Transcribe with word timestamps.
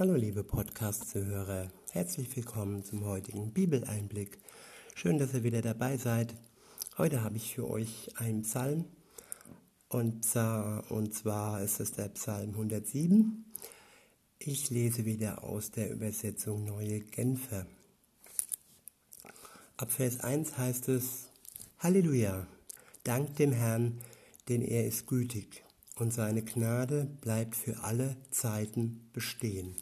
Hallo 0.00 0.14
liebe 0.14 0.42
Podcast-Zuhörer, 0.42 1.68
herzlich 1.90 2.34
willkommen 2.34 2.82
zum 2.82 3.04
heutigen 3.04 3.52
Bibeleinblick. 3.52 4.38
Schön, 4.94 5.18
dass 5.18 5.34
ihr 5.34 5.44
wieder 5.44 5.60
dabei 5.60 5.98
seid. 5.98 6.34
Heute 6.96 7.22
habe 7.22 7.36
ich 7.36 7.54
für 7.54 7.68
euch 7.68 8.08
einen 8.16 8.40
Psalm 8.40 8.86
und, 9.90 10.24
und 10.88 11.14
zwar 11.14 11.60
ist 11.60 11.80
es 11.80 11.92
der 11.92 12.08
Psalm 12.08 12.52
107. 12.52 13.44
Ich 14.38 14.70
lese 14.70 15.04
wieder 15.04 15.44
aus 15.44 15.70
der 15.70 15.90
Übersetzung 15.90 16.64
Neue 16.64 17.00
Genfer. 17.00 17.66
Ab 19.76 19.92
Vers 19.92 20.20
1 20.20 20.56
heißt 20.56 20.88
es, 20.88 21.28
Halleluja, 21.78 22.46
dank 23.04 23.36
dem 23.36 23.52
Herrn, 23.52 24.00
denn 24.48 24.62
er 24.62 24.86
ist 24.86 25.06
gütig 25.06 25.62
und 26.00 26.14
seine 26.14 26.42
Gnade 26.42 27.06
bleibt 27.20 27.54
für 27.54 27.80
alle 27.84 28.16
Zeiten 28.30 29.10
bestehen. 29.12 29.76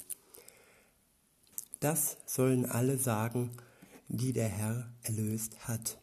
Das 1.80 2.16
sollen 2.26 2.66
alle 2.66 2.98
sagen, 2.98 3.50
die 4.08 4.32
der 4.32 4.48
Herr 4.48 4.92
erlöst 5.02 5.68
hat, 5.68 5.98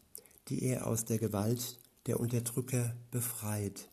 die 0.47 0.63
er 0.63 0.87
aus 0.87 1.03
der 1.03 1.17
Gewalt 1.17 1.79
der 2.05 2.19
Unterdrücker 2.19 2.95
befreit 3.11 3.89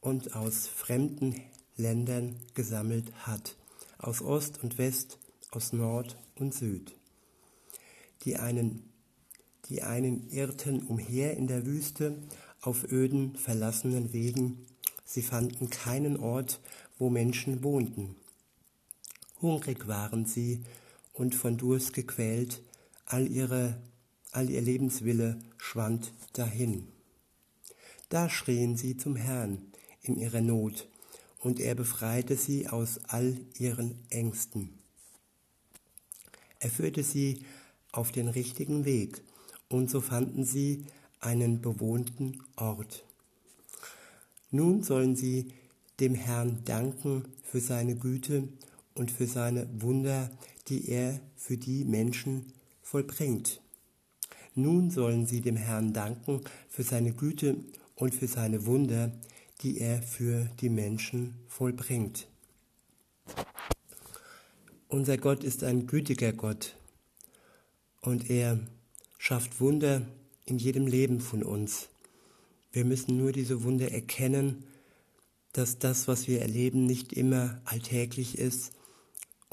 und 0.00 0.36
aus 0.36 0.68
fremden 0.68 1.40
Ländern 1.76 2.36
gesammelt 2.54 3.12
hat, 3.26 3.56
aus 3.98 4.22
Ost 4.22 4.62
und 4.62 4.78
West, 4.78 5.18
aus 5.50 5.72
Nord 5.72 6.16
und 6.36 6.54
Süd. 6.54 6.94
Die 8.24 8.36
einen, 8.36 8.88
die 9.66 9.82
einen 9.82 10.28
irrten 10.30 10.86
umher 10.86 11.36
in 11.36 11.48
der 11.48 11.66
Wüste 11.66 12.16
auf 12.60 12.84
öden, 12.92 13.34
verlassenen 13.34 14.12
Wegen, 14.12 14.66
sie 15.04 15.22
fanden 15.22 15.68
keinen 15.68 16.16
Ort, 16.16 16.60
wo 16.98 17.10
Menschen 17.10 17.64
wohnten. 17.64 18.14
Hungrig 19.40 19.88
waren 19.88 20.26
sie 20.26 20.62
und 21.22 21.36
von 21.36 21.56
Durst 21.56 21.92
gequält, 21.92 22.60
all, 23.06 23.28
ihre, 23.28 23.80
all 24.32 24.50
ihr 24.50 24.60
Lebenswille 24.60 25.38
schwand 25.56 26.12
dahin. 26.32 26.88
Da 28.08 28.28
schrien 28.28 28.76
sie 28.76 28.96
zum 28.96 29.14
Herrn 29.14 29.62
in 30.02 30.16
ihrer 30.16 30.40
Not, 30.40 30.88
und 31.38 31.60
er 31.60 31.76
befreite 31.76 32.36
sie 32.36 32.66
aus 32.68 32.98
all 33.06 33.36
ihren 33.56 33.94
Ängsten. 34.10 34.70
Er 36.58 36.70
führte 36.70 37.04
sie 37.04 37.44
auf 37.92 38.10
den 38.10 38.26
richtigen 38.26 38.84
Weg, 38.84 39.22
und 39.68 39.90
so 39.90 40.00
fanden 40.00 40.44
sie 40.44 40.86
einen 41.20 41.60
bewohnten 41.60 42.42
Ort. 42.56 43.04
Nun 44.50 44.82
sollen 44.82 45.14
sie 45.14 45.52
dem 46.00 46.16
Herrn 46.16 46.64
danken 46.64 47.26
für 47.44 47.60
seine 47.60 47.94
Güte 47.94 48.48
und 48.94 49.12
für 49.12 49.28
seine 49.28 49.68
Wunder, 49.80 50.28
die 50.72 50.88
er 50.88 51.20
für 51.36 51.58
die 51.58 51.84
Menschen 51.84 52.50
vollbringt. 52.80 53.60
Nun 54.54 54.90
sollen 54.90 55.26
sie 55.26 55.42
dem 55.42 55.56
Herrn 55.56 55.92
danken 55.92 56.40
für 56.70 56.82
seine 56.82 57.12
Güte 57.12 57.56
und 57.94 58.14
für 58.14 58.26
seine 58.26 58.64
Wunder, 58.64 59.12
die 59.60 59.78
er 59.78 60.00
für 60.00 60.48
die 60.62 60.70
Menschen 60.70 61.34
vollbringt. 61.46 62.26
Unser 64.88 65.18
Gott 65.18 65.44
ist 65.44 65.62
ein 65.62 65.86
gütiger 65.86 66.32
Gott 66.32 66.74
und 68.00 68.30
er 68.30 68.58
schafft 69.18 69.60
Wunder 69.60 70.06
in 70.46 70.56
jedem 70.56 70.86
Leben 70.86 71.20
von 71.20 71.42
uns. 71.42 71.90
Wir 72.72 72.86
müssen 72.86 73.18
nur 73.18 73.32
diese 73.32 73.62
Wunder 73.62 73.92
erkennen, 73.92 74.64
dass 75.52 75.78
das, 75.78 76.08
was 76.08 76.28
wir 76.28 76.40
erleben, 76.40 76.86
nicht 76.86 77.12
immer 77.12 77.60
alltäglich 77.66 78.38
ist 78.38 78.72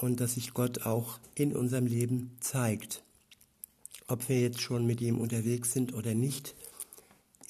und 0.01 0.21
dass 0.21 0.35
sich 0.35 0.53
Gott 0.53 0.85
auch 0.85 1.19
in 1.35 1.55
unserem 1.55 1.85
Leben 1.85 2.31
zeigt. 2.39 3.03
Ob 4.07 4.27
wir 4.29 4.39
jetzt 4.39 4.61
schon 4.61 4.85
mit 4.85 5.01
ihm 5.01 5.19
unterwegs 5.19 5.73
sind 5.73 5.93
oder 5.93 6.15
nicht, 6.15 6.55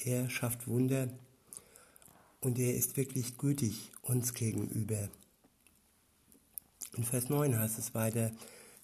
er 0.00 0.28
schafft 0.28 0.66
Wunder 0.66 1.08
und 2.40 2.58
er 2.58 2.74
ist 2.74 2.96
wirklich 2.96 3.38
gütig 3.38 3.92
uns 4.02 4.34
gegenüber. 4.34 5.08
In 6.96 7.04
Vers 7.04 7.28
9 7.28 7.56
heißt 7.56 7.78
es 7.78 7.94
weiter, 7.94 8.32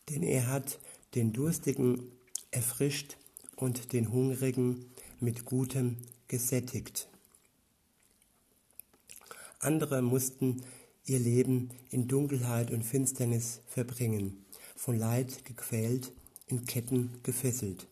denn 0.08 0.22
er 0.22 0.46
hat 0.46 0.78
den 1.14 1.32
Durstigen 1.32 2.12
erfrischt 2.52 3.16
und 3.56 3.92
den 3.92 4.12
Hungrigen 4.12 4.86
mit 5.18 5.44
Gutem 5.44 5.96
gesättigt. 6.28 7.08
Andere 9.58 10.02
mussten 10.02 10.62
ihr 11.06 11.18
Leben 11.20 11.70
in 11.90 12.08
Dunkelheit 12.08 12.70
und 12.70 12.82
Finsternis 12.82 13.60
verbringen, 13.66 14.44
von 14.74 14.98
Leid 14.98 15.44
gequält, 15.44 16.12
in 16.46 16.66
Ketten 16.66 17.20
gefesselt. 17.22 17.86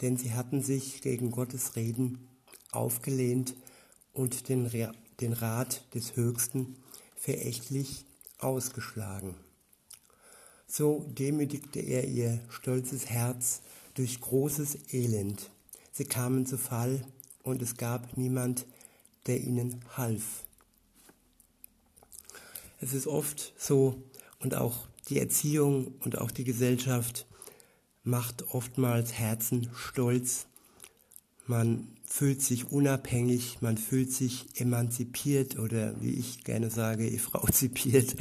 Denn 0.00 0.16
sie 0.16 0.32
hatten 0.32 0.62
sich 0.62 1.02
gegen 1.02 1.30
Gottes 1.30 1.76
Reden 1.76 2.28
aufgelehnt 2.70 3.54
und 4.12 4.48
den, 4.48 4.70
den 5.20 5.32
Rat 5.32 5.84
des 5.94 6.16
Höchsten 6.16 6.76
verächtlich 7.16 8.04
ausgeschlagen. 8.38 9.34
So 10.66 11.06
demütigte 11.08 11.80
er 11.80 12.08
ihr 12.08 12.40
stolzes 12.48 13.06
Herz 13.06 13.60
durch 13.94 14.20
großes 14.20 14.92
Elend. 14.92 15.50
Sie 15.92 16.04
kamen 16.04 16.46
zu 16.46 16.56
Fall 16.56 17.06
und 17.42 17.60
es 17.62 17.76
gab 17.76 18.16
niemand, 18.16 18.66
der 19.26 19.40
ihnen 19.40 19.84
half. 19.96 20.44
Es 22.82 22.94
ist 22.94 23.06
oft 23.06 23.54
so 23.56 24.02
und 24.40 24.56
auch 24.56 24.88
die 25.08 25.20
Erziehung 25.20 25.94
und 26.00 26.18
auch 26.18 26.32
die 26.32 26.42
Gesellschaft 26.42 27.26
macht 28.02 28.42
oftmals 28.48 29.12
Herzen 29.12 29.70
stolz. 29.72 30.46
Man 31.46 31.86
fühlt 32.04 32.42
sich 32.42 32.72
unabhängig, 32.72 33.58
man 33.60 33.78
fühlt 33.78 34.12
sich 34.12 34.60
emanzipiert 34.60 35.60
oder 35.60 36.00
wie 36.02 36.14
ich 36.14 36.42
gerne 36.42 36.70
sage, 36.70 37.08
efrauzipiert. 37.08 38.16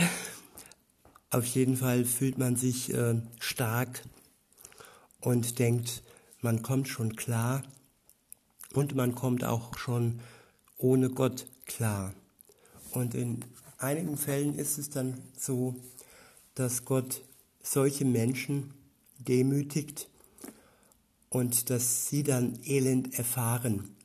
Auf 1.32 1.46
jeden 1.48 1.76
Fall 1.76 2.06
fühlt 2.06 2.38
man 2.38 2.56
sich 2.56 2.94
äh, 2.94 3.20
stark 3.40 4.04
und 5.22 5.58
denkt, 5.58 6.04
man 6.42 6.62
kommt 6.62 6.88
schon 6.88 7.16
klar 7.16 7.64
und 8.74 8.94
man 8.94 9.16
kommt 9.16 9.44
auch 9.44 9.76
schon 9.76 10.20
ohne 10.78 11.10
Gott 11.10 11.48
klar. 11.66 12.14
Und 12.92 13.16
in 13.16 13.44
einigen 13.81 14.18
Fällen 14.18 14.58
ist 14.58 14.78
es 14.78 14.90
dann 14.90 15.18
so, 15.38 15.75
dass 16.56 16.86
Gott 16.86 17.24
solche 17.64 18.06
Menschen 18.06 18.74
demütigt 19.19 20.09
und 21.30 21.69
dass 21.69 22.08
sie 22.08 22.24
dann 22.24 22.59
Elend 22.66 23.18
erfahren 23.18 23.96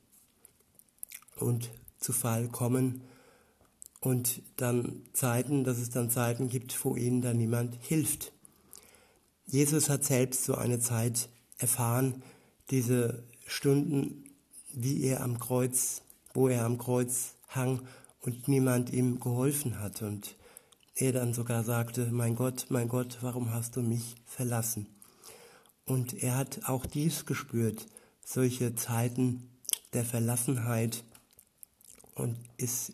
und 1.37 1.71
zu 1.99 2.13
Fall 2.13 2.49
kommen 2.49 3.03
und 4.01 4.43
dann 4.57 5.03
Zeiten, 5.13 5.65
dass 5.65 5.79
es 5.79 5.91
dann 5.91 6.11
Zeiten 6.11 6.49
gibt, 6.49 6.85
wo 6.85 6.97
ihnen 6.97 7.23
dann 7.23 7.39
niemand 7.39 7.77
hilft. 7.83 8.33
Jesus 9.47 9.89
hat 9.89 10.05
selbst 10.05 10.45
so 10.45 10.55
eine 10.55 10.81
Zeit 10.81 11.29
erfahren, 11.59 12.23
diese 12.71 13.25
Stunden, 13.47 14.25
wie 14.73 15.03
er 15.05 15.23
am 15.23 15.39
Kreuz, 15.39 16.03
wo 16.35 16.49
er 16.49 16.65
am 16.65 16.79
Kreuz 16.79 17.35
hang 17.49 17.81
und 18.27 18.49
niemand 18.49 18.93
ihm 18.93 19.21
geholfen 19.21 19.79
hat 19.79 20.03
und 20.03 20.37
er 20.97 21.13
dann 21.13 21.33
sogar 21.33 21.63
sagte, 21.63 22.11
mein 22.11 22.35
Gott, 22.35 22.67
mein 22.71 22.89
Gott, 22.89 23.19
warum 23.21 23.53
hast 23.53 23.77
du 23.77 23.83
mich 23.83 24.17
verlassen? 24.27 24.89
Und 25.85 26.23
er 26.23 26.37
hat 26.37 26.69
auch 26.69 26.85
dies 26.85 27.25
gespürt, 27.25 27.87
solche 28.25 28.75
Zeiten 28.75 29.49
der 29.93 30.05
Verlassenheit 30.05 31.05
und 32.15 32.37
ist, 32.57 32.93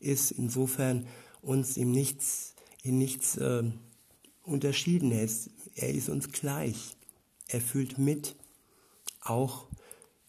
ist 0.00 0.32
insofern 0.32 1.06
uns 1.40 1.76
in 1.76 1.92
nichts, 1.92 2.54
in 2.82 2.98
nichts 2.98 3.36
äh, 3.36 3.62
unterschieden. 4.42 5.12
Er 5.12 5.22
ist, 5.22 5.50
er 5.76 5.90
ist 5.90 6.08
uns 6.08 6.32
gleich. 6.32 6.96
Er 7.46 7.60
fühlt 7.60 7.98
mit, 7.98 8.34
auch 9.20 9.68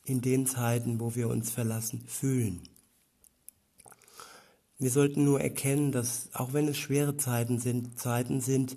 in 0.03 0.21
den 0.21 0.45
Zeiten, 0.45 0.99
wo 0.99 1.15
wir 1.15 1.29
uns 1.29 1.49
verlassen 1.49 2.03
fühlen. 2.07 2.61
Wir 4.77 4.91
sollten 4.91 5.23
nur 5.23 5.39
erkennen, 5.39 5.93
dass 5.93 6.29
auch 6.33 6.51
wenn 6.51 6.67
es 6.67 6.77
schwere 6.77 7.15
Zeiten 7.15 7.59
sind, 7.59 7.97
Zeiten 7.97 8.41
sind, 8.41 8.75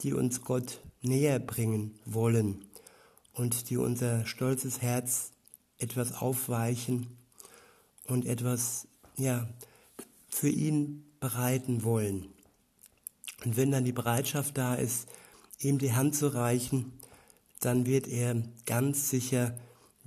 die 0.00 0.12
uns 0.12 0.42
Gott 0.42 0.80
näher 1.02 1.38
bringen 1.38 1.98
wollen 2.04 2.64
und 3.32 3.70
die 3.70 3.76
unser 3.76 4.26
stolzes 4.26 4.82
Herz 4.82 5.30
etwas 5.78 6.14
aufweichen 6.14 7.16
und 8.06 8.26
etwas, 8.26 8.88
ja, 9.16 9.48
für 10.28 10.48
ihn 10.48 11.04
bereiten 11.20 11.84
wollen. 11.84 12.26
Und 13.44 13.56
wenn 13.56 13.70
dann 13.70 13.84
die 13.84 13.92
Bereitschaft 13.92 14.58
da 14.58 14.74
ist, 14.74 15.06
ihm 15.60 15.78
die 15.78 15.92
Hand 15.92 16.16
zu 16.16 16.34
reichen, 16.34 16.92
dann 17.60 17.86
wird 17.86 18.08
er 18.08 18.42
ganz 18.66 19.10
sicher 19.10 19.56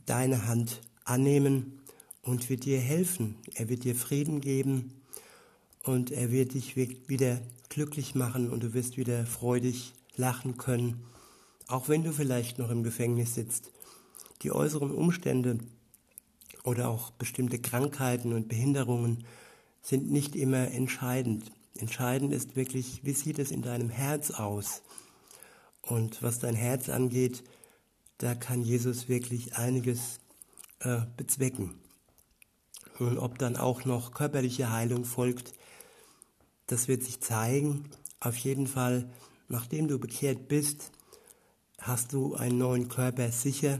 deine 0.05 0.47
Hand 0.47 0.81
annehmen 1.05 1.81
und 2.21 2.49
wird 2.49 2.65
dir 2.65 2.79
helfen. 2.79 3.37
Er 3.55 3.69
wird 3.69 3.85
dir 3.85 3.95
Frieden 3.95 4.41
geben 4.41 4.99
und 5.83 6.11
er 6.11 6.31
wird 6.31 6.53
dich 6.53 6.75
wieder 6.75 7.41
glücklich 7.69 8.15
machen 8.15 8.49
und 8.49 8.63
du 8.63 8.73
wirst 8.73 8.97
wieder 8.97 9.25
freudig 9.25 9.93
lachen 10.15 10.57
können, 10.57 11.03
auch 11.67 11.87
wenn 11.87 12.03
du 12.03 12.11
vielleicht 12.11 12.59
noch 12.59 12.69
im 12.69 12.83
Gefängnis 12.83 13.35
sitzt. 13.35 13.71
Die 14.41 14.51
äußeren 14.51 14.91
Umstände 14.91 15.59
oder 16.63 16.89
auch 16.89 17.11
bestimmte 17.11 17.59
Krankheiten 17.59 18.33
und 18.33 18.47
Behinderungen 18.47 19.25
sind 19.81 20.11
nicht 20.11 20.35
immer 20.35 20.71
entscheidend. 20.71 21.51
Entscheidend 21.77 22.33
ist 22.33 22.55
wirklich, 22.55 23.01
wie 23.03 23.13
sieht 23.13 23.39
es 23.39 23.51
in 23.51 23.61
deinem 23.61 23.89
Herz 23.89 24.31
aus? 24.31 24.81
Und 25.81 26.21
was 26.21 26.39
dein 26.39 26.55
Herz 26.55 26.89
angeht, 26.89 27.43
da 28.17 28.35
kann 28.35 28.61
Jesus 28.61 29.07
wirklich 29.07 29.55
einiges 29.55 30.19
äh, 30.79 31.01
bezwecken. 31.15 31.75
Und 32.99 33.17
ob 33.17 33.37
dann 33.37 33.55
auch 33.55 33.85
noch 33.85 34.11
körperliche 34.11 34.71
Heilung 34.71 35.05
folgt, 35.05 35.53
das 36.69 36.87
wird 36.87 37.03
sich 37.03 37.19
zeigen. 37.19 37.89
Auf 38.19 38.37
jeden 38.37 38.67
Fall, 38.67 39.09
nachdem 39.47 39.87
du 39.87 39.97
bekehrt 39.97 40.47
bist, 40.47 40.91
hast 41.79 42.13
du 42.13 42.35
einen 42.35 42.57
neuen 42.59 42.89
Körper 42.89 43.31
sicher. 43.31 43.79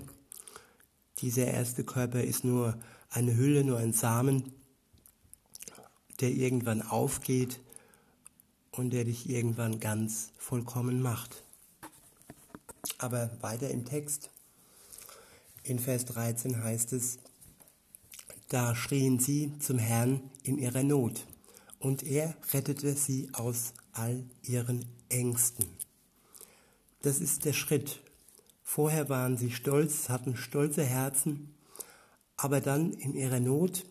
Dieser 1.19 1.45
erste 1.45 1.83
Körper 1.83 2.23
ist 2.23 2.43
nur 2.43 2.79
eine 3.09 3.35
Hülle, 3.35 3.63
nur 3.63 3.77
ein 3.77 3.93
Samen, 3.93 4.53
der 6.19 6.31
irgendwann 6.31 6.81
aufgeht 6.81 7.59
und 8.71 8.91
der 8.91 9.03
dich 9.03 9.29
irgendwann 9.29 9.79
ganz 9.79 10.31
vollkommen 10.37 11.01
macht. 11.01 11.43
Aber 12.97 13.29
weiter 13.41 13.69
im 13.69 13.85
Text, 13.85 14.31
in 15.63 15.77
Vers 15.77 16.05
13 16.05 16.63
heißt 16.63 16.93
es, 16.93 17.19
da 18.47 18.75
schrien 18.75 19.19
sie 19.19 19.53
zum 19.59 19.77
Herrn 19.77 20.21
in 20.41 20.57
ihrer 20.57 20.81
Not, 20.81 21.27
und 21.79 22.03
er 22.03 22.35
rettete 22.53 22.93
sie 22.93 23.29
aus 23.33 23.73
all 23.93 24.23
ihren 24.43 24.85
Ängsten. 25.09 25.65
Das 27.01 27.19
ist 27.19 27.45
der 27.45 27.53
Schritt. 27.53 28.01
Vorher 28.63 29.09
waren 29.09 29.37
sie 29.37 29.51
stolz, 29.51 30.09
hatten 30.09 30.35
stolze 30.35 30.83
Herzen, 30.83 31.55
aber 32.37 32.61
dann 32.61 32.93
in 32.93 33.13
ihrer 33.15 33.39
Not 33.39 33.85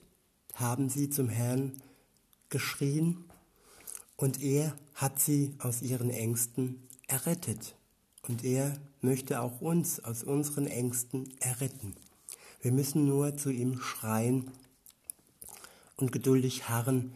haben 0.55 0.88
sie 0.88 1.11
zum 1.11 1.29
Herrn 1.29 1.82
geschrien 2.49 3.25
und 4.17 4.43
er 4.43 4.76
hat 4.94 5.20
sie 5.20 5.55
aus 5.58 5.82
ihren 5.82 6.11
Ängsten 6.11 6.88
errettet. 7.06 7.75
Und 8.26 8.44
er 8.44 8.79
möchte 9.00 9.40
auch 9.40 9.61
uns 9.61 10.05
aus 10.05 10.23
unseren 10.23 10.67
Ängsten 10.67 11.32
erretten. 11.40 11.94
Wir 12.61 12.73
müssen 12.73 13.06
nur 13.06 13.37
zu 13.37 13.50
ihm 13.50 13.81
schreien 13.81 14.50
und 15.96 16.12
geduldig 16.12 16.69
harren, 16.69 17.12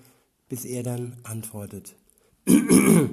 bis 0.52 0.66
er 0.66 0.82
dann 0.82 1.16
antwortet. 1.22 1.96
In 2.44 3.08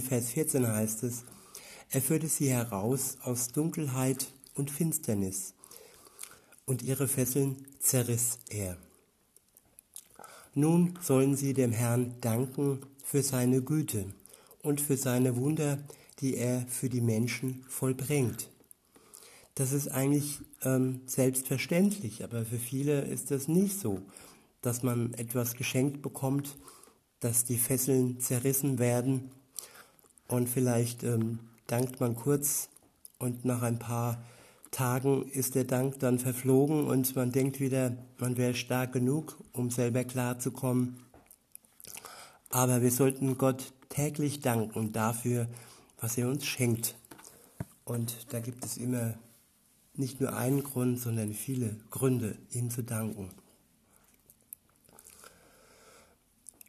Vers 0.00 0.30
14 0.30 0.66
heißt 0.66 1.04
es, 1.04 1.22
er 1.88 2.02
führte 2.02 2.26
sie 2.26 2.48
heraus 2.50 3.16
aus 3.22 3.52
Dunkelheit 3.52 4.26
und 4.56 4.72
Finsternis, 4.72 5.54
und 6.64 6.82
ihre 6.82 7.06
Fesseln 7.06 7.64
zerriss 7.78 8.40
er. 8.48 8.76
Nun 10.54 10.98
sollen 11.00 11.36
sie 11.36 11.54
dem 11.54 11.70
Herrn 11.70 12.16
danken 12.20 12.80
für 13.04 13.22
seine 13.22 13.62
Güte 13.62 14.06
und 14.62 14.80
für 14.80 14.96
seine 14.96 15.36
Wunder, 15.36 15.78
die 16.18 16.36
er 16.36 16.66
für 16.66 16.88
die 16.88 17.02
Menschen 17.02 17.64
vollbringt. 17.68 18.50
Das 19.54 19.72
ist 19.72 19.86
eigentlich 19.86 20.40
ähm, 20.64 21.02
selbstverständlich, 21.06 22.24
aber 22.24 22.44
für 22.44 22.58
viele 22.58 23.02
ist 23.02 23.30
das 23.30 23.46
nicht 23.46 23.78
so, 23.78 24.02
dass 24.64 24.82
man 24.82 25.12
etwas 25.14 25.54
geschenkt 25.54 26.02
bekommt, 26.02 26.56
dass 27.20 27.44
die 27.44 27.58
Fesseln 27.58 28.20
zerrissen 28.20 28.78
werden 28.78 29.30
und 30.28 30.48
vielleicht 30.48 31.02
ähm, 31.04 31.40
dankt 31.66 32.00
man 32.00 32.16
kurz 32.16 32.68
und 33.18 33.44
nach 33.44 33.62
ein 33.62 33.78
paar 33.78 34.22
Tagen 34.70 35.28
ist 35.30 35.54
der 35.54 35.64
Dank 35.64 36.00
dann 36.00 36.18
verflogen 36.18 36.86
und 36.86 37.14
man 37.14 37.30
denkt 37.30 37.60
wieder, 37.60 37.96
man 38.18 38.36
wäre 38.36 38.54
stark 38.54 38.92
genug, 38.92 39.38
um 39.52 39.70
selber 39.70 40.02
klarzukommen. 40.02 40.96
Aber 42.50 42.82
wir 42.82 42.90
sollten 42.90 43.38
Gott 43.38 43.72
täglich 43.88 44.40
danken 44.40 44.92
dafür, 44.92 45.46
was 46.00 46.18
er 46.18 46.28
uns 46.28 46.44
schenkt. 46.44 46.96
Und 47.84 48.32
da 48.32 48.40
gibt 48.40 48.64
es 48.64 48.76
immer 48.76 49.14
nicht 49.94 50.20
nur 50.20 50.36
einen 50.36 50.64
Grund, 50.64 50.98
sondern 50.98 51.34
viele 51.34 51.76
Gründe, 51.90 52.36
ihm 52.50 52.70
zu 52.70 52.82
danken. 52.82 53.30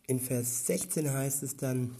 In 0.07 0.19
Vers 0.19 0.67
16 0.67 1.11
heißt 1.11 1.41
es 1.41 1.57
dann, 1.57 1.95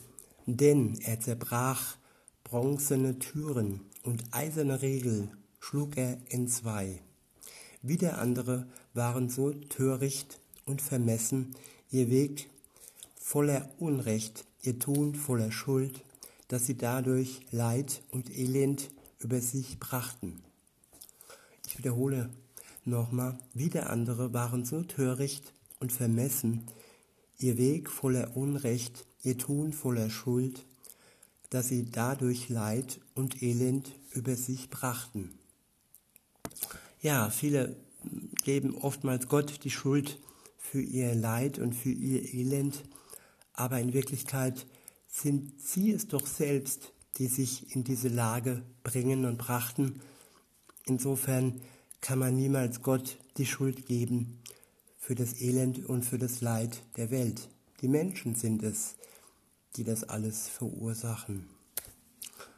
denn 0.45 0.99
er 1.01 1.19
zerbrach 1.19 1.97
bronzene 2.43 3.17
Türen 3.17 3.81
und 4.03 4.23
eiserne 4.29 4.83
Regel 4.83 5.29
schlug 5.59 5.97
er 5.97 6.19
entzwei. 6.29 7.01
Wieder 7.81 8.19
andere 8.19 8.67
waren 8.93 9.29
so 9.29 9.51
töricht 9.51 10.39
und 10.65 10.83
vermessen, 10.83 11.55
ihr 11.89 12.11
Weg 12.11 12.47
voller 13.19 13.71
Unrecht, 13.79 14.45
ihr 14.61 14.77
Tun 14.77 15.15
voller 15.15 15.51
Schuld, 15.51 16.03
dass 16.47 16.67
sie 16.67 16.77
dadurch 16.77 17.41
Leid 17.49 18.03
und 18.11 18.29
Elend 18.37 18.91
über 19.19 19.41
sich 19.41 19.79
brachten. 19.79 20.43
Ich 21.65 21.79
wiederhole 21.79 22.29
nochmal, 22.83 23.39
wieder 23.55 23.89
andere 23.89 24.31
waren 24.31 24.63
so 24.63 24.83
töricht 24.83 25.53
und 25.79 25.91
vermessen, 25.91 26.67
ihr 27.39 27.57
Weg 27.57 27.89
voller 27.89 28.35
Unrecht, 28.35 29.05
ihr 29.23 29.37
Tun 29.37 29.73
voller 29.73 30.09
Schuld, 30.09 30.65
dass 31.49 31.67
sie 31.69 31.89
dadurch 31.89 32.49
Leid 32.49 32.99
und 33.13 33.41
Elend 33.41 33.91
über 34.11 34.35
sich 34.35 34.69
brachten. 34.69 35.37
Ja, 37.01 37.29
viele 37.29 37.75
geben 38.43 38.75
oftmals 38.75 39.27
Gott 39.27 39.63
die 39.63 39.71
Schuld 39.71 40.19
für 40.57 40.81
ihr 40.81 41.13
Leid 41.15 41.59
und 41.59 41.73
für 41.73 41.91
ihr 41.91 42.33
Elend, 42.33 42.83
aber 43.53 43.79
in 43.79 43.93
Wirklichkeit 43.93 44.65
sind 45.07 45.61
sie 45.61 45.91
es 45.91 46.07
doch 46.07 46.25
selbst, 46.27 46.91
die 47.17 47.27
sich 47.27 47.75
in 47.75 47.83
diese 47.83 48.09
Lage 48.09 48.63
bringen 48.83 49.25
und 49.25 49.37
brachten. 49.37 50.01
Insofern 50.85 51.61
kann 52.01 52.19
man 52.19 52.35
niemals 52.35 52.81
Gott 52.81 53.17
die 53.37 53.45
Schuld 53.45 53.85
geben 53.85 54.41
für 55.05 55.13
das 55.13 55.39
Elend 55.39 55.85
und 55.85 56.03
für 56.03 56.17
das 56.17 56.41
Leid 56.41 56.81
der 56.97 57.11
Welt. 57.11 57.47
Die 57.81 57.87
Menschen 57.87 58.33
sind 58.33 58.63
es, 58.63 58.95
die 59.75 59.83
das 59.83 60.03
alles 60.03 60.47
verursachen. 60.47 61.47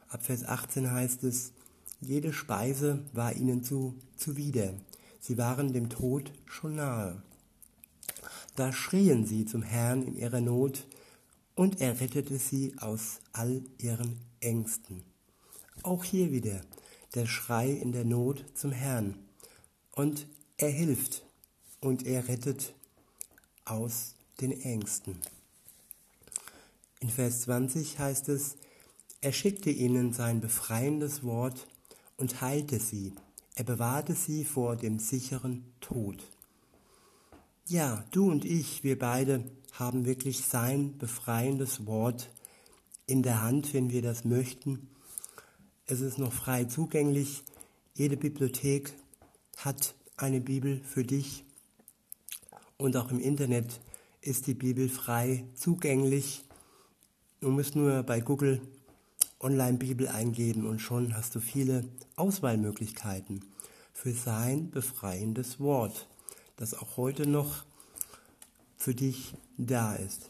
Ab 0.07 0.25
Vers 0.25 0.45
18 0.45 0.89
heißt 0.89 1.25
es, 1.25 1.51
jede 2.00 2.31
Speise 2.31 3.03
war 3.12 3.33
ihnen 3.33 3.65
zu, 3.65 4.00
zuwider, 4.15 4.74
sie 5.19 5.38
waren 5.38 5.74
dem 5.74 5.89
Tod 5.89 6.31
schon 6.45 6.75
nahe. 6.75 7.22
Da 8.55 8.72
schrien 8.72 9.25
sie 9.25 9.45
zum 9.45 9.62
Herrn 9.62 10.03
in 10.03 10.15
ihrer 10.15 10.39
Not, 10.39 10.88
und 11.53 11.81
er 11.81 12.00
rettete 12.00 12.38
sie 12.38 12.75
aus 12.77 13.19
all 13.33 13.62
ihren 13.77 14.22
Ängsten. 14.39 15.03
Auch 15.83 16.05
hier 16.05 16.31
wieder 16.31 16.62
der 17.13 17.25
Schrei 17.25 17.72
in 17.72 17.91
der 17.91 18.05
Not 18.05 18.45
zum 18.53 18.72
Herrn. 18.72 19.15
Und 19.91 20.27
er 20.55 20.69
hilft 20.69 21.26
und 21.81 22.05
er 22.05 22.27
rettet 22.27 22.74
aus 23.65 24.15
den 24.41 24.60
Ängsten. 24.62 25.19
In 27.00 27.10
Vers 27.10 27.41
20 27.41 28.00
heißt 28.00 28.29
es, 28.29 28.55
er 29.22 29.31
schickte 29.31 29.69
ihnen 29.69 30.13
sein 30.13 30.41
befreiendes 30.41 31.24
Wort 31.24 31.67
und 32.17 32.41
heilte 32.41 32.79
sie. 32.79 33.13
Er 33.55 33.63
bewahrte 33.63 34.13
sie 34.13 34.46
vor 34.46 34.75
dem 34.75 35.00
sicheren 35.00 35.65
Tod. 35.79 36.24
Ja, 37.67 38.05
du 38.12 38.29
und 38.29 38.46
ich, 38.46 38.84
wir 38.84 38.98
beide 38.98 39.43
haben 39.74 40.05
wirklich 40.05 40.46
sein 40.46 40.98
befreiendes 40.98 41.86
Wort 41.86 42.29
in 43.07 43.24
der 43.24 43.41
Hand, 43.41 43.74
wenn 43.74 43.91
wir 43.91 44.01
das 44.01 44.25
möchten. 44.25 44.88
Es 45.86 46.01
ist 46.01 46.17
noch 46.17 46.34
frei 46.34 46.65
zugänglich. 46.65 47.43
Jede 47.93 48.17
Bibliothek 48.17 48.93
hat 49.57 49.96
eine 50.17 50.41
Bibel 50.41 50.81
für 50.84 51.03
dich. 51.03 51.43
Und 52.77 52.96
auch 52.96 53.10
im 53.10 53.19
Internet 53.19 53.81
ist 54.22 54.46
die 54.46 54.53
Bibel 54.53 54.88
frei 54.88 55.46
zugänglich. 55.55 56.43
Du 57.39 57.50
musst 57.50 57.75
nur 57.75 58.03
bei 58.03 58.19
Google 58.19 58.62
Online-Bibel 59.39 60.07
eingeben 60.07 60.67
und 60.67 60.79
schon 60.79 61.15
hast 61.15 61.34
du 61.34 61.39
viele 61.39 61.86
Auswahlmöglichkeiten 62.15 63.43
für 63.93 64.12
sein 64.12 64.69
befreiendes 64.69 65.60
Wort, 65.60 66.07
das 66.55 66.75
auch 66.75 66.98
heute 66.98 67.25
noch 67.27 67.65
für 68.75 68.93
dich 68.93 69.34
da 69.57 69.96
ist. 69.96 70.29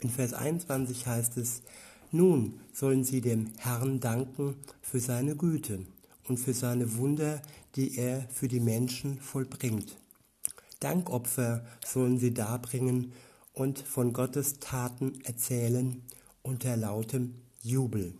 In 0.00 0.10
Vers 0.10 0.34
21 0.34 1.06
heißt 1.06 1.38
es, 1.38 1.62
nun 2.12 2.60
sollen 2.72 3.04
sie 3.04 3.22
dem 3.22 3.52
Herrn 3.56 4.00
danken 4.00 4.56
für 4.82 5.00
seine 5.00 5.34
Güte 5.34 5.86
und 6.28 6.38
für 6.38 6.52
seine 6.52 6.96
Wunder, 6.96 7.40
die 7.74 7.96
er 7.96 8.28
für 8.28 8.48
die 8.48 8.60
Menschen 8.60 9.18
vollbringt. 9.18 9.96
Dankopfer 10.80 11.64
sollen 11.84 12.18
sie 12.18 12.32
darbringen 12.32 13.12
und 13.52 13.78
von 13.80 14.12
Gottes 14.12 14.60
Taten 14.60 15.20
erzählen 15.24 16.02
unter 16.42 16.76
lautem 16.76 17.34
Jubel. 17.62 18.14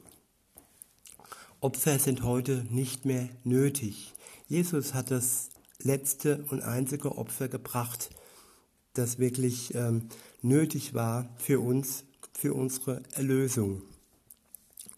Opfer 1.60 1.98
sind 1.98 2.22
heute 2.22 2.66
nicht 2.70 3.04
mehr 3.04 3.28
nötig. 3.44 4.12
Jesus 4.48 4.94
hat 4.94 5.10
das 5.10 5.50
letzte 5.80 6.44
und 6.50 6.62
einzige 6.62 7.16
Opfer 7.18 7.48
gebracht, 7.48 8.10
das 8.94 9.18
wirklich 9.18 9.74
ähm, 9.74 10.08
nötig 10.42 10.94
war 10.94 11.28
für 11.36 11.60
uns, 11.60 12.04
für 12.32 12.54
unsere 12.54 13.02
Erlösung. 13.12 13.82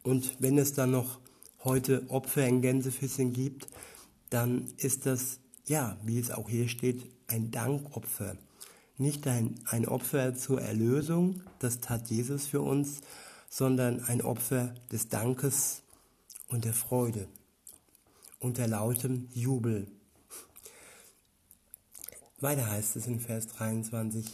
Und 0.03 0.37
wenn 0.39 0.59
es 0.59 0.73
dann 0.73 0.93
noch 0.93 1.19
heute 1.65 2.09
Opfer 2.09 2.47
in 2.47 2.63
Gänsefüßchen 2.63 3.33
gibt, 3.33 3.69
dann 4.31 4.73
ist 4.79 5.07
das, 5.07 5.41
ja, 5.71 5.97
wie 6.03 6.19
es 6.19 6.33
auch 6.33 6.49
hier 6.49 6.69
steht, 6.69 7.07
ein 7.29 7.53
Dankopfer. 7.53 8.37
Nicht 8.99 9.29
ein, 9.29 9.55
ein 9.67 9.87
Opfer 9.87 10.35
zur 10.35 10.61
Erlösung, 10.61 11.43
das 11.61 11.79
tat 11.79 12.11
Jesus 12.11 12.49
für 12.49 12.61
uns, 12.61 13.03
sondern 13.49 14.03
ein 14.03 14.21
Opfer 14.21 14.75
des 14.91 15.09
Dankes 15.09 15.83
und 16.49 16.65
der 16.65 16.75
Freude, 16.75 17.29
unter 18.41 18.67
lautem 18.67 19.29
Jubel. 19.33 19.87
Weiter 22.41 22.69
heißt 22.69 22.97
es 22.97 23.07
in 23.07 23.21
Vers 23.21 23.47
23, 23.47 24.27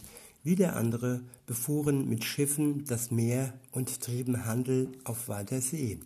wieder 0.43 0.75
andere 0.75 1.21
befuhren 1.45 2.09
mit 2.09 2.23
Schiffen 2.23 2.83
das 2.85 3.11
Meer 3.11 3.53
und 3.71 4.01
trieben 4.01 4.45
Handel 4.45 4.91
auf 5.03 5.27
weiter 5.27 5.61
See. 5.61 5.99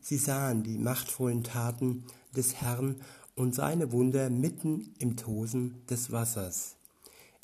Sie 0.00 0.16
sahen 0.16 0.62
die 0.62 0.78
machtvollen 0.78 1.44
Taten 1.44 2.04
des 2.34 2.54
Herrn 2.54 2.96
und 3.36 3.54
seine 3.54 3.92
Wunder 3.92 4.30
mitten 4.30 4.94
im 4.98 5.16
Tosen 5.16 5.84
des 5.88 6.12
Wassers. 6.12 6.76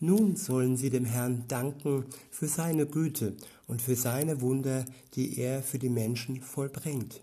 Nun 0.00 0.34
sollen 0.34 0.76
sie 0.76 0.90
dem 0.90 1.04
Herrn 1.04 1.44
danken 1.46 2.06
für 2.30 2.48
seine 2.48 2.86
Güte 2.86 3.36
und 3.68 3.80
für 3.80 3.94
seine 3.94 4.40
Wunder, 4.40 4.84
die 5.14 5.38
er 5.38 5.62
für 5.62 5.78
die 5.78 5.90
Menschen 5.90 6.40
vollbringt. 6.40 7.20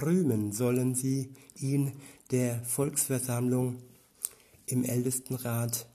Rühmen 0.00 0.52
sollen 0.52 0.94
sie 0.94 1.34
ihn 1.56 1.92
der 2.30 2.62
Volksversammlung 2.62 3.76
im 4.66 4.84
Ältestenrat 4.84 5.86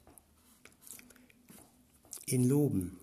ihn 2.26 2.48
loben. 2.48 2.98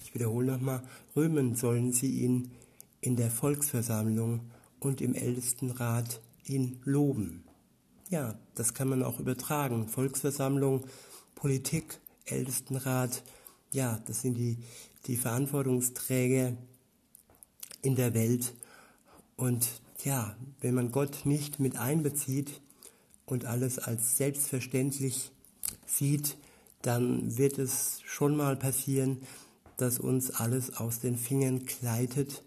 Ich 0.00 0.14
wiederhole 0.14 0.52
nochmal, 0.52 0.82
rühmen 1.14 1.54
sollen 1.56 1.92
sie 1.92 2.20
ihn 2.22 2.50
in 3.00 3.16
der 3.16 3.30
Volksversammlung 3.30 4.40
und 4.80 5.00
im 5.00 5.14
Ältestenrat 5.14 6.20
ihn 6.44 6.80
loben. 6.84 7.44
Ja, 8.08 8.38
das 8.54 8.74
kann 8.74 8.88
man 8.88 9.02
auch 9.02 9.18
übertragen. 9.18 9.88
Volksversammlung, 9.88 10.84
Politik, 11.34 11.98
Ältestenrat, 12.24 13.22
ja, 13.72 14.00
das 14.06 14.22
sind 14.22 14.34
die, 14.34 14.58
die 15.06 15.16
Verantwortungsträger 15.16 16.56
in 17.82 17.96
der 17.96 18.14
Welt. 18.14 18.54
Und 19.36 19.80
ja, 20.04 20.36
wenn 20.60 20.74
man 20.74 20.92
Gott 20.92 21.26
nicht 21.26 21.58
mit 21.60 21.76
einbezieht 21.76 22.60
und 23.26 23.44
alles 23.44 23.78
als 23.78 24.16
selbstverständlich 24.16 25.30
sieht, 25.84 26.36
dann 26.82 27.36
wird 27.36 27.58
es 27.58 28.00
schon 28.04 28.36
mal 28.36 28.56
passieren, 28.56 29.22
dass 29.76 29.98
uns 29.98 30.30
alles 30.30 30.76
aus 30.76 31.00
den 31.00 31.16
Fingern 31.16 31.66
gleitet 31.66 32.42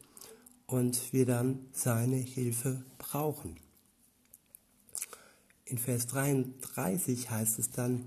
und 0.66 1.14
wir 1.14 1.26
dann 1.26 1.60
seine 1.72 2.18
Hilfe 2.18 2.84
brauchen. 2.98 3.58
In 5.66 5.78
Vers 5.78 6.08
33 6.08 7.30
heißt 7.30 7.60
es 7.60 7.72
dann, 7.72 8.06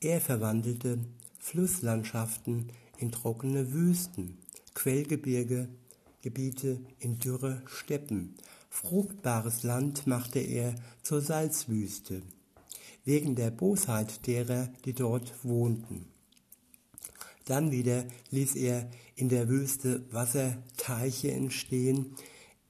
er 0.00 0.20
verwandelte 0.20 0.98
Flusslandschaften 1.38 2.70
in 2.98 3.12
trockene 3.12 3.72
Wüsten, 3.72 4.38
Quellgebirge, 4.74 5.68
Gebiete 6.22 6.80
in 7.00 7.18
dürre 7.18 7.62
Steppen. 7.66 8.36
Fruchtbares 8.70 9.64
Land 9.64 10.06
machte 10.06 10.38
er 10.38 10.74
zur 11.02 11.20
Salzwüste 11.20 12.22
wegen 13.04 13.34
der 13.34 13.50
Bosheit 13.50 14.26
derer, 14.26 14.68
die 14.84 14.92
dort 14.92 15.44
wohnten. 15.44 16.06
Dann 17.44 17.72
wieder 17.72 18.04
ließ 18.30 18.54
er 18.54 18.88
in 19.16 19.28
der 19.28 19.48
Wüste 19.48 20.04
Wasserteiche 20.12 21.32
entstehen, 21.32 22.14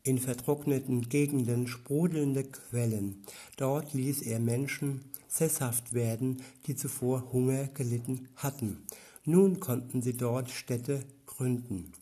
in 0.02 0.18
vertrockneten 0.18 1.08
Gegenden 1.08 1.68
sprudelnde 1.68 2.44
Quellen. 2.44 3.22
Dort 3.56 3.94
ließ 3.94 4.22
er 4.22 4.40
Menschen 4.40 5.04
sesshaft 5.28 5.92
werden, 5.92 6.42
die 6.66 6.74
zuvor 6.74 7.32
Hunger 7.32 7.68
gelitten 7.68 8.28
hatten. 8.36 8.86
Nun 9.24 9.60
konnten 9.60 10.02
sie 10.02 10.16
dort 10.16 10.50
Städte 10.50 11.04
gründen. 11.26 11.92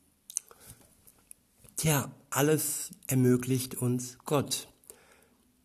Tja, 1.77 2.11
alles 2.31 2.91
ermöglicht 3.07 3.75
uns 3.75 4.19
Gott 4.25 4.70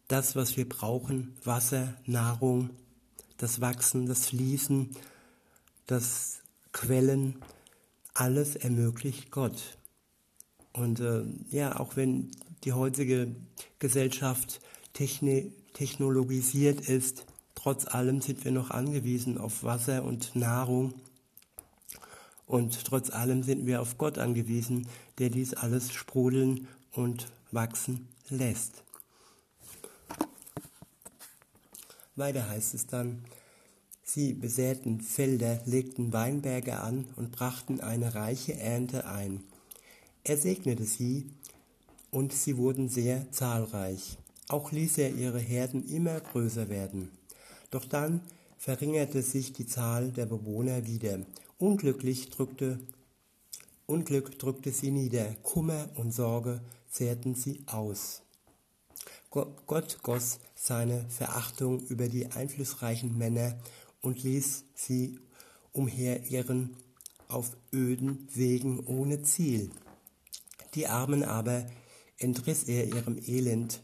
das, 0.08 0.36
was 0.36 0.56
wir 0.58 0.68
brauchen, 0.68 1.36
Wasser, 1.44 1.96
Nahrung, 2.06 2.70
das 3.38 3.62
Wachsen, 3.62 4.06
das 4.06 4.28
Fließen, 4.28 4.96
das 5.88 6.42
Quellen, 6.72 7.36
alles 8.14 8.56
ermöglicht 8.56 9.32
Gott. 9.32 9.78
Und 10.74 11.00
äh, 11.00 11.24
ja, 11.50 11.80
auch 11.80 11.96
wenn 11.96 12.32
die 12.64 12.74
heutige 12.74 13.36
Gesellschaft 13.80 14.62
techni 14.94 15.54
technologisiert 15.74 16.88
ist, 16.88 17.26
trotz 17.54 17.86
allem 17.86 18.22
sind 18.22 18.46
wir 18.46 18.52
noch 18.52 18.72
angewiesen 18.72 19.38
auf 19.38 19.64
Wasser 19.64 20.04
und 20.04 20.36
Nahrung. 20.36 20.94
Und 22.46 22.86
trotz 22.86 23.10
allem 23.10 23.44
sind 23.44 23.66
wir 23.66 23.82
auf 23.82 23.98
Gott 23.98 24.18
angewiesen, 24.18 24.88
der 25.18 25.30
dies 25.30 25.54
alles 25.54 25.94
sprudeln 25.94 26.68
und 26.92 27.28
wachsen 27.52 28.08
lässt. 28.30 28.85
Weiter 32.16 32.48
heißt 32.48 32.74
es 32.74 32.88
dann, 32.88 33.26
sie 34.04 34.34
besäten 34.34 35.02
Felder, 35.02 35.60
legten 35.66 36.14
Weinberge 36.14 36.80
an 36.80 37.06
und 37.18 37.32
brachten 37.32 37.82
eine 37.82 38.16
reiche 38.16 38.58
Ernte 38.58 39.06
ein. 39.06 39.44
Er 40.24 40.38
segnete 40.38 40.86
sie, 40.86 41.30
und 42.12 42.32
sie 42.32 42.56
wurden 42.56 42.88
sehr 42.88 43.30
zahlreich. 43.34 44.18
Auch 44.48 44.72
ließ 44.72 45.00
er 45.00 45.14
ihre 45.14 45.40
Herden 45.40 45.86
immer 45.90 46.22
größer 46.22 46.70
werden. 46.70 47.12
Doch 47.72 47.84
dann 47.84 48.22
verringerte 48.58 49.22
sich 49.22 49.52
die 49.52 49.68
Zahl 49.68 50.12
der 50.12 50.26
Bewohner 50.26 50.88
wieder. 50.88 51.20
Unglücklich 51.58 52.30
drückte, 52.30 52.80
Unglück 53.86 54.40
drückte 54.40 54.72
sie 54.72 54.92
nieder, 54.92 55.36
Kummer 55.44 55.90
und 55.96 56.14
Sorge 56.14 56.62
zehrten 56.90 57.36
sie 57.36 57.62
aus. 57.66 58.22
Gott 59.30 60.02
goss 60.02 60.40
seine 60.66 61.08
Verachtung 61.10 61.80
über 61.88 62.08
die 62.08 62.32
einflussreichen 62.32 63.16
Männer 63.18 63.56
und 64.02 64.24
ließ 64.24 64.66
sie 64.74 65.20
umherirren 65.74 66.76
auf 67.28 67.56
öden 67.72 68.28
Wegen 68.34 68.80
ohne 68.80 69.22
Ziel. 69.22 69.70
Die 70.74 70.88
Armen 70.88 71.24
aber 71.24 71.68
entriss 72.18 72.64
er 72.64 72.88
ihrem 72.88 73.20
Elend, 73.28 73.82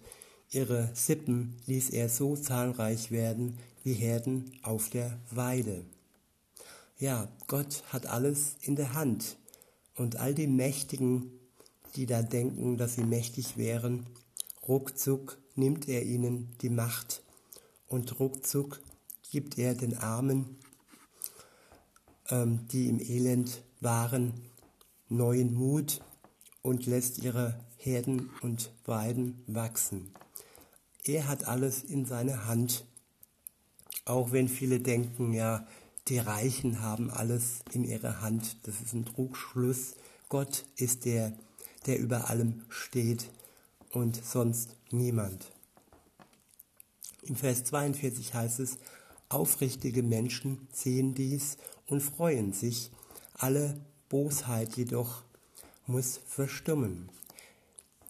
ihre 0.50 0.90
Sippen 0.96 1.58
ließ 1.68 1.92
er 1.92 2.10
so 2.10 2.36
zahlreich 2.36 3.12
werden 3.12 3.60
wie 3.84 3.94
Herden 3.94 4.52
auf 4.64 4.90
der 4.90 5.20
Weide. 5.30 5.86
Ja, 6.98 7.28
Gott 7.46 7.84
hat 7.90 8.08
alles 8.08 8.56
in 8.62 8.76
der 8.76 8.94
Hand 8.94 9.38
und 9.96 10.16
all 10.16 10.34
die 10.34 10.48
Mächtigen, 10.48 11.32
die 11.96 12.08
da 12.08 12.24
denken, 12.24 12.78
dass 12.78 12.96
sie 12.96 13.04
mächtig 13.04 13.56
wären, 13.58 14.08
ruckzuck 14.68 15.41
nimmt 15.56 15.88
er 15.88 16.04
ihnen 16.04 16.56
die 16.62 16.70
Macht 16.70 17.24
und 17.88 18.20
ruckzuck 18.20 18.82
gibt 19.32 19.58
er 19.58 19.76
den 19.76 19.98
Armen, 19.98 20.58
ähm, 22.30 22.68
die 22.68 22.88
im 22.88 23.00
Elend 23.00 23.62
waren, 23.80 24.34
neuen 25.10 25.54
Mut 25.54 26.02
und 26.62 26.86
lässt 26.86 27.20
ihre 27.20 27.60
Herden 27.78 28.30
und 28.42 28.72
Weiden 28.86 29.44
wachsen. 29.48 30.14
Er 31.04 31.28
hat 31.28 31.46
alles 31.46 31.84
in 31.84 32.06
seiner 32.06 32.46
Hand, 32.46 32.86
auch 34.06 34.32
wenn 34.32 34.48
viele 34.48 34.80
denken, 34.80 35.34
ja, 35.34 35.66
die 36.08 36.20
Reichen 36.20 36.82
haben 36.82 37.10
alles 37.10 37.60
in 37.74 37.84
ihrer 37.84 38.22
Hand. 38.22 38.58
Das 38.68 38.82
ist 38.82 38.94
ein 38.94 39.06
Trugschluss. 39.06 39.96
Gott 40.30 40.66
ist 40.76 41.06
der, 41.06 41.34
der 41.86 42.00
über 42.00 42.30
allem 42.30 42.64
steht 42.70 43.30
und 43.92 44.24
sonst 44.24 44.76
niemand. 44.92 45.52
Im 47.24 47.36
Vers 47.36 47.64
42 47.66 48.34
heißt 48.34 48.60
es, 48.60 48.78
aufrichtige 49.30 50.04
Menschen 50.04 50.68
sehen 50.74 51.14
dies 51.14 51.58
und 51.88 52.02
freuen 52.02 52.54
sich, 52.54 52.92
alle 53.34 53.80
Bosheit 54.10 54.76
jedoch 54.76 55.24
muss 55.88 56.20
verstummen. 56.28 57.10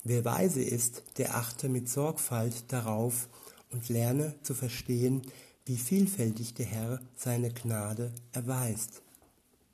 Wer 0.03 0.25
weise 0.25 0.63
ist, 0.63 1.03
der 1.17 1.35
achte 1.35 1.69
mit 1.69 1.87
Sorgfalt 1.89 2.71
darauf 2.71 3.29
und 3.71 3.87
lerne 3.89 4.35
zu 4.41 4.53
verstehen, 4.53 5.21
wie 5.65 5.77
vielfältig 5.77 6.53
der 6.53 6.65
Herr 6.65 6.99
seine 7.15 7.51
Gnade 7.51 8.11
erweist. 8.31 9.01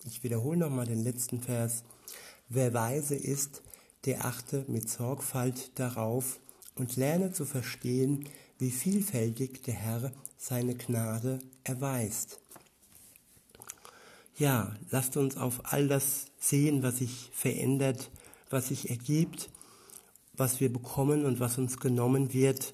Ich 0.05 0.23
wiederhole 0.23 0.57
nochmal 0.57 0.85
den 0.85 1.01
letzten 1.03 1.41
Vers. 1.41 1.83
Wer 2.49 2.73
weise 2.73 3.15
ist, 3.15 3.61
der 4.07 4.25
achte 4.25 4.63
mit 4.69 4.89
Sorgfalt 4.89 5.77
darauf 5.77 6.39
und 6.75 6.95
lerne 6.95 7.33
zu 7.33 7.45
verstehen, 7.45 8.23
wie 8.57 8.71
vielfältig 8.71 9.63
der 9.63 9.73
Herr 9.73 10.11
seine 10.37 10.75
Gnade 10.75 11.39
erweist. 11.65 12.39
Ja, 14.37 14.75
lasst 14.91 15.17
uns 15.17 15.35
auf 15.35 15.73
all 15.73 15.89
das 15.89 16.27
sehen, 16.39 16.83
was 16.83 16.99
sich 16.99 17.29
verändert, 17.33 18.09
was 18.49 18.69
sich 18.69 18.89
ergibt, 18.89 19.49
was 20.33 20.61
wir 20.61 20.71
bekommen 20.71 21.25
und 21.25 21.41
was 21.41 21.57
uns 21.57 21.77
genommen 21.77 22.33
wird. 22.33 22.73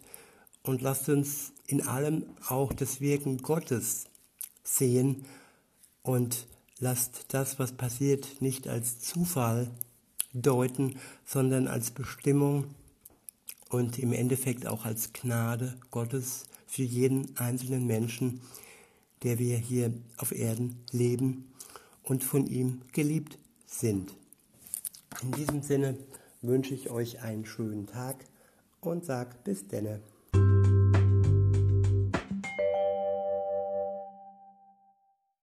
Und 0.62 0.82
lasst 0.82 1.10
uns 1.10 1.52
in 1.66 1.82
allem 1.82 2.26
auch 2.48 2.74
das 2.74 3.02
Wirken 3.02 3.40
Gottes 3.40 4.06
sehen 4.64 5.26
und 6.04 6.46
lasst 6.80 7.26
das, 7.30 7.58
was 7.58 7.72
passiert, 7.72 8.42
nicht 8.42 8.68
als 8.68 9.00
Zufall 9.00 9.72
deuten, 10.34 11.00
sondern 11.26 11.68
als 11.68 11.92
Bestimmung 11.92 12.66
und 13.70 14.00
im 14.00 14.14
Endeffekt 14.14 14.68
auch 14.68 14.86
als 14.86 15.14
Gnade 15.14 15.76
Gottes 15.92 16.46
für 16.68 16.84
jeden 16.84 17.38
einzelnen 17.38 17.86
Menschen, 17.86 18.42
der 19.24 19.40
wir 19.40 19.58
hier 19.58 19.94
auf 20.18 20.32
Erden 20.32 20.84
leben 20.92 21.52
und 22.04 22.24
von 22.24 22.48
ihm 22.48 22.82
geliebt 22.92 23.38
sind. 23.66 24.14
In 25.22 25.32
diesem 25.32 25.62
Sinne 25.62 25.98
wünsche 26.42 26.74
ich 26.74 26.90
euch 26.90 27.22
einen 27.22 27.46
schönen 27.46 27.88
Tag 27.88 28.26
und 28.82 29.06
sag 29.06 29.44
bis 29.44 29.68
denne. 29.68 30.02